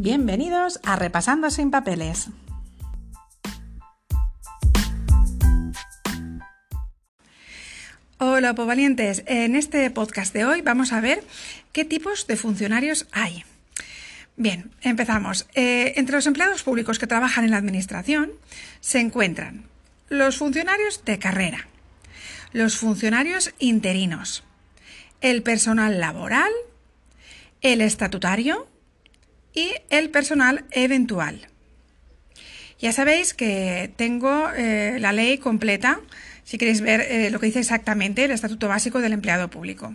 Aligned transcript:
Bienvenidos 0.00 0.78
a 0.84 0.94
Repasando 0.94 1.50
sin 1.50 1.72
Papeles. 1.72 2.28
Hola, 8.18 8.52
valientes. 8.52 9.24
En 9.26 9.56
este 9.56 9.90
podcast 9.90 10.32
de 10.32 10.44
hoy 10.44 10.60
vamos 10.60 10.92
a 10.92 11.00
ver 11.00 11.24
qué 11.72 11.84
tipos 11.84 12.28
de 12.28 12.36
funcionarios 12.36 13.08
hay. 13.10 13.42
Bien, 14.36 14.70
empezamos. 14.82 15.48
Eh, 15.56 15.94
entre 15.96 16.14
los 16.14 16.28
empleados 16.28 16.62
públicos 16.62 17.00
que 17.00 17.08
trabajan 17.08 17.44
en 17.44 17.50
la 17.50 17.56
Administración 17.56 18.30
se 18.78 19.00
encuentran 19.00 19.64
los 20.08 20.36
funcionarios 20.36 21.04
de 21.06 21.18
carrera, 21.18 21.66
los 22.52 22.76
funcionarios 22.76 23.52
interinos, 23.58 24.44
el 25.22 25.42
personal 25.42 25.98
laboral, 25.98 26.52
el 27.62 27.80
estatutario 27.80 28.68
y 29.54 29.72
el 29.90 30.10
personal 30.10 30.64
eventual. 30.70 31.48
Ya 32.80 32.92
sabéis 32.92 33.34
que 33.34 33.90
tengo 33.96 34.50
eh, 34.56 34.98
la 35.00 35.12
ley 35.12 35.38
completa 35.38 36.00
si 36.44 36.58
queréis 36.58 36.80
ver 36.80 37.00
eh, 37.00 37.30
lo 37.30 37.40
que 37.40 37.46
dice 37.46 37.58
exactamente 37.58 38.24
el 38.24 38.30
Estatuto 38.30 38.68
Básico 38.68 39.00
del 39.00 39.12
Empleado 39.12 39.50
Público. 39.50 39.94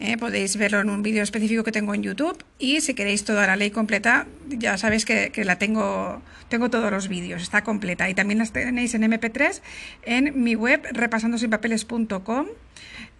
Eh, 0.00 0.18
podéis 0.18 0.56
verlo 0.56 0.80
en 0.80 0.90
un 0.90 1.02
vídeo 1.02 1.22
específico 1.22 1.62
que 1.62 1.72
tengo 1.72 1.94
en 1.94 2.02
YouTube 2.02 2.36
y 2.58 2.80
si 2.80 2.94
queréis 2.94 3.24
toda 3.24 3.46
la 3.46 3.56
ley 3.56 3.70
completa, 3.70 4.26
ya 4.48 4.76
sabéis 4.76 5.06
que, 5.06 5.30
la 5.44 5.56
tengo, 5.56 6.20
tengo 6.48 6.68
todos 6.68 6.90
los 6.90 7.08
vídeos, 7.08 7.40
está 7.40 7.62
completa 7.62 8.10
y 8.10 8.14
también 8.14 8.38
las 8.38 8.52
tenéis 8.52 8.92
en 8.94 9.04
MP3 9.04 9.62
en 10.02 10.42
mi 10.42 10.54
web 10.54 10.82
repasandosinpapeles.com 10.92 12.46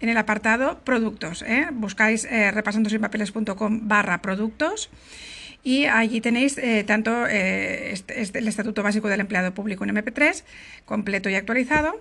en 0.00 0.08
el 0.08 0.16
apartado 0.18 0.80
productos. 0.80 1.44
Buscáis 1.72 2.28
repasandosinpapeles.com 2.28 3.88
barra 3.88 4.20
productos 4.20 4.90
y 5.66 5.86
allí 5.86 6.20
tenéis 6.20 6.60
tanto 6.86 7.26
este, 7.26 8.22
este, 8.22 8.38
el 8.38 8.46
Estatuto 8.46 8.84
Básico 8.84 9.08
del 9.08 9.20
Empleado 9.20 9.52
Público 9.52 9.82
en 9.82 9.90
MP3 9.90 10.44
completo 10.84 11.28
y 11.28 11.34
actualizado 11.34 12.00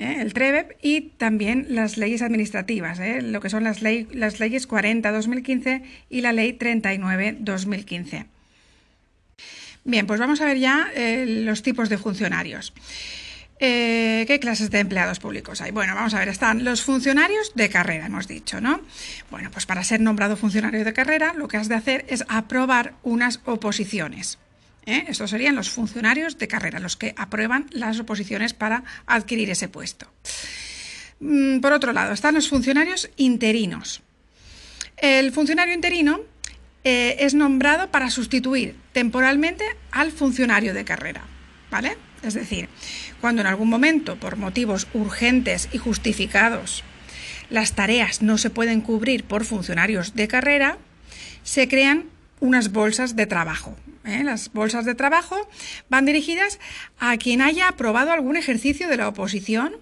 ¿eh? 0.00 0.16
el 0.20 0.32
TREVEP, 0.32 0.76
y 0.82 1.00
también 1.02 1.66
las 1.68 1.96
leyes 1.96 2.22
administrativas, 2.22 2.98
¿eh? 2.98 3.22
lo 3.22 3.40
que 3.40 3.50
son 3.50 3.64
las, 3.64 3.82
las 3.82 4.40
leyes 4.40 4.68
40-2015 4.68 5.82
y 6.08 6.20
la 6.22 6.32
ley 6.32 6.56
39-2015. 6.58 8.26
Bien, 9.84 10.06
pues 10.06 10.20
vamos 10.20 10.40
a 10.40 10.44
ver 10.44 10.58
ya 10.58 10.90
eh, 10.94 11.24
los 11.26 11.62
tipos 11.62 11.88
de 11.88 11.98
funcionarios. 11.98 12.72
¿Qué 14.26 14.40
clases 14.40 14.70
de 14.70 14.80
empleados 14.80 15.18
públicos 15.18 15.60
hay? 15.60 15.70
Bueno, 15.70 15.94
vamos 15.94 16.14
a 16.14 16.18
ver, 16.18 16.28
están 16.28 16.64
los 16.64 16.82
funcionarios 16.82 17.52
de 17.54 17.68
carrera, 17.68 18.06
hemos 18.06 18.28
dicho, 18.28 18.60
¿no? 18.60 18.80
Bueno, 19.30 19.50
pues 19.50 19.66
para 19.66 19.84
ser 19.84 20.00
nombrado 20.00 20.36
funcionario 20.36 20.84
de 20.84 20.92
carrera, 20.92 21.32
lo 21.34 21.48
que 21.48 21.56
has 21.56 21.68
de 21.68 21.74
hacer 21.74 22.04
es 22.08 22.24
aprobar 22.28 22.94
unas 23.02 23.40
oposiciones. 23.44 24.38
¿eh? 24.86 25.04
Estos 25.08 25.30
serían 25.30 25.56
los 25.56 25.70
funcionarios 25.70 26.38
de 26.38 26.48
carrera, 26.48 26.78
los 26.78 26.96
que 26.96 27.14
aprueban 27.16 27.66
las 27.70 28.00
oposiciones 28.00 28.54
para 28.54 28.84
adquirir 29.06 29.50
ese 29.50 29.68
puesto. 29.68 30.06
Mm, 31.20 31.60
por 31.60 31.72
otro 31.72 31.92
lado, 31.92 32.12
están 32.12 32.34
los 32.34 32.48
funcionarios 32.48 33.10
interinos. 33.16 34.02
El 34.96 35.32
funcionario 35.32 35.74
interino 35.74 36.20
eh, 36.84 37.16
es 37.20 37.34
nombrado 37.34 37.90
para 37.90 38.10
sustituir 38.10 38.76
temporalmente 38.92 39.64
al 39.90 40.12
funcionario 40.12 40.74
de 40.74 40.84
carrera. 40.84 41.22
¿Vale? 41.70 41.96
Es 42.22 42.34
decir, 42.34 42.68
cuando 43.20 43.40
en 43.40 43.46
algún 43.46 43.68
momento, 43.68 44.16
por 44.16 44.36
motivos 44.36 44.86
urgentes 44.92 45.68
y 45.72 45.78
justificados, 45.78 46.84
las 47.48 47.72
tareas 47.72 48.22
no 48.22 48.38
se 48.38 48.50
pueden 48.50 48.80
cubrir 48.80 49.24
por 49.24 49.44
funcionarios 49.44 50.14
de 50.14 50.28
carrera, 50.28 50.78
se 51.42 51.68
crean 51.68 52.04
unas 52.38 52.72
bolsas 52.72 53.16
de 53.16 53.26
trabajo. 53.26 53.76
¿eh? 54.04 54.22
Las 54.22 54.52
bolsas 54.52 54.84
de 54.84 54.94
trabajo 54.94 55.36
van 55.88 56.06
dirigidas 56.06 56.58
a 56.98 57.16
quien 57.16 57.42
haya 57.42 57.68
aprobado 57.68 58.12
algún 58.12 58.36
ejercicio 58.36 58.88
de 58.88 58.96
la 58.96 59.08
oposición 59.08 59.74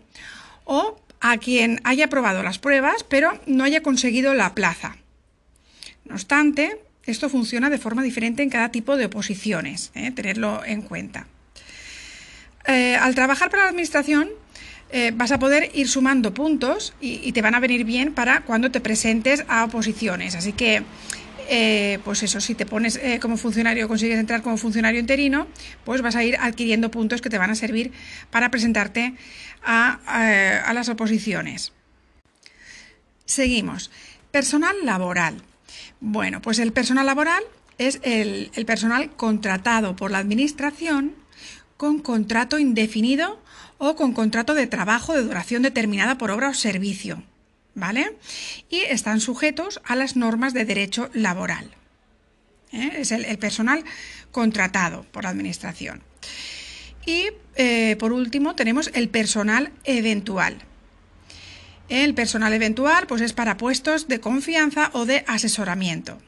o 0.64 1.00
a 1.20 1.38
quien 1.38 1.80
haya 1.84 2.06
aprobado 2.06 2.42
las 2.42 2.58
pruebas 2.58 3.04
pero 3.04 3.38
no 3.46 3.64
haya 3.64 3.82
conseguido 3.82 4.34
la 4.34 4.54
plaza. 4.54 4.96
No 6.04 6.14
obstante, 6.14 6.80
esto 7.04 7.28
funciona 7.28 7.70
de 7.70 7.78
forma 7.78 8.02
diferente 8.02 8.42
en 8.42 8.50
cada 8.50 8.70
tipo 8.70 8.96
de 8.96 9.06
oposiciones, 9.06 9.90
¿eh? 9.94 10.10
tenerlo 10.10 10.64
en 10.64 10.82
cuenta. 10.82 11.26
Eh, 12.68 12.94
al 12.94 13.16
trabajar 13.16 13.50
para 13.50 13.64
la 13.64 13.70
Administración, 13.70 14.28
vas 15.14 15.32
a 15.32 15.38
poder 15.38 15.70
ir 15.74 15.86
sumando 15.86 16.32
puntos 16.32 16.94
y, 16.98 17.32
te 17.32 17.42
van 17.42 17.54
a 17.54 17.60
venir 17.60 17.84
bien 17.84 18.14
para 18.14 18.40
cuando 18.40 18.70
te 18.70 18.80
presentes 18.80 19.44
a 19.46 19.64
oposiciones. 19.64 20.34
Así 20.34 20.54
que 20.54 20.82
eh, 21.50 21.98
pues 22.04 22.22
eso, 22.22 22.42
si 22.42 22.54
te 22.54 22.66
pones 22.66 22.96
eh, 22.96 23.18
como 23.20 23.38
funcionario, 23.38 23.88
consigues 23.88 24.18
entrar 24.18 24.42
como 24.42 24.58
funcionario 24.58 25.00
interino, 25.00 25.46
pues 25.84 26.02
vas 26.02 26.14
a 26.14 26.22
ir 26.22 26.36
adquiriendo 26.36 26.90
puntos 26.90 27.22
que 27.22 27.30
te 27.30 27.38
van 27.38 27.50
a 27.50 27.54
servir 27.54 27.90
para 28.30 28.50
presentarte 28.50 29.14
a, 29.64 29.98
eh, 30.22 30.74
las 30.74 30.90
oposiciones. 30.90 31.72
Seguimos. 33.24 33.90
Personal 34.30 34.76
laboral. 34.84 35.42
Bueno, 36.00 36.42
pues 36.42 36.58
el 36.58 36.72
personal 36.72 37.06
laboral 37.06 37.42
es 37.78 37.98
el 38.02 38.66
personal 38.66 39.10
contratado 39.16 39.96
por 39.96 40.10
la 40.10 40.18
Administración 40.18 41.14
con 41.78 42.00
contrato 42.00 42.58
indefinido 42.58 43.42
o 43.78 43.96
con 43.96 44.12
contrato 44.12 44.52
de 44.52 44.66
trabajo 44.66 45.14
de 45.14 45.22
duración 45.22 45.62
determinada 45.62 46.18
por 46.18 46.30
obra 46.30 46.50
o 46.50 46.54
servicio. 46.54 47.22
¿vale? 47.78 48.16
Y 48.68 48.80
están 48.80 49.20
sujetos 49.20 49.80
a 49.84 49.96
las 49.96 50.16
normas 50.16 50.52
de 50.52 50.64
derecho 50.64 51.10
laboral. 51.14 51.70
¿eh? 52.72 52.90
Es 52.98 53.12
el, 53.12 53.38
personal 53.38 53.84
contratado 54.32 55.04
por 55.12 55.24
la 55.24 55.30
Administración. 55.30 56.02
Y 57.06 57.28
eh, 57.54 57.96
por 57.98 58.12
último 58.12 58.54
tenemos 58.54 58.90
el 58.94 59.08
personal 59.08 59.72
eventual. 59.84 60.58
El 61.88 62.14
personal 62.14 62.52
eventual 62.52 63.06
pues, 63.06 63.22
es 63.22 63.32
para 63.32 63.56
puestos 63.56 64.08
de 64.08 64.20
confianza 64.20 64.90
o 64.92 65.06
de 65.06 65.24
asesoramiento. 65.26 66.18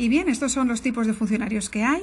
Y 0.00 0.08
bien, 0.08 0.30
estos 0.30 0.52
son 0.52 0.66
los 0.66 0.80
tipos 0.80 1.06
de 1.06 1.12
funcionarios 1.12 1.68
que 1.68 1.84
hay. 1.84 2.02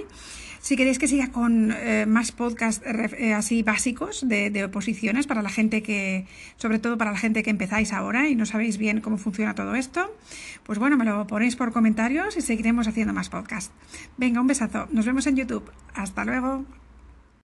Si 0.62 0.76
queréis 0.76 1.00
que 1.00 1.08
siga 1.08 1.32
con 1.32 1.72
eh, 1.72 2.06
más 2.08 2.32
podcasts 2.32 2.86
eh, 2.86 3.34
así 3.34 3.64
básicos 3.64 4.28
de, 4.28 4.64
oposiciones 4.64 5.26
para 5.26 5.42
la 5.42 5.50
gente 5.50 5.82
que, 5.82 6.28
sobre 6.58 6.78
todo 6.78 7.00
para 7.00 7.12
la 7.12 7.18
gente 7.18 7.42
que 7.42 7.50
empezáis 7.50 7.94
ahora 7.94 8.30
y 8.30 8.36
no 8.36 8.46
sabéis 8.46 8.78
bien 8.78 9.02
cómo 9.02 9.18
funciona 9.18 9.56
todo 9.56 9.74
esto, 9.74 10.16
pues 10.62 10.78
bueno, 10.78 10.96
me 10.96 11.06
lo 11.06 11.26
ponéis 11.26 11.56
por 11.56 11.74
comentarios 11.74 12.38
y 12.38 12.42
seguiremos 12.42 12.88
haciendo 12.88 13.16
más 13.16 13.30
podcasts. 13.30 13.74
Venga, 14.16 14.42
un 14.42 14.48
besazo. 14.48 14.88
Nos 14.92 15.08
vemos 15.08 15.26
en 15.26 15.36
YouTube. 15.36 15.72
Hasta 15.96 16.24
luego. 16.24 16.66